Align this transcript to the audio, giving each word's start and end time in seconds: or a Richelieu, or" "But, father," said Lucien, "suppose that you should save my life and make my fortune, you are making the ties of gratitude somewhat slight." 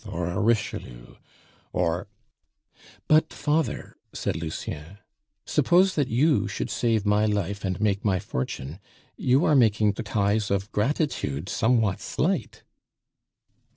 or 0.09 0.31
a 0.31 0.39
Richelieu, 0.41 1.17
or" 1.73 2.07
"But, 3.07 3.31
father," 3.31 3.97
said 4.13 4.35
Lucien, 4.35 4.97
"suppose 5.45 5.93
that 5.93 6.07
you 6.07 6.47
should 6.47 6.71
save 6.71 7.05
my 7.05 7.27
life 7.27 7.63
and 7.63 7.79
make 7.79 8.03
my 8.03 8.17
fortune, 8.17 8.79
you 9.15 9.45
are 9.45 9.55
making 9.55 9.91
the 9.91 10.01
ties 10.01 10.49
of 10.49 10.71
gratitude 10.71 11.49
somewhat 11.49 12.01
slight." 12.01 12.63